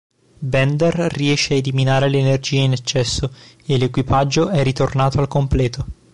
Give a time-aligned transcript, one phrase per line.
[0.39, 3.31] Bender riesce a eliminare l'energia in eccesso
[3.67, 5.85] e l'equipaggio è ritornato al completo.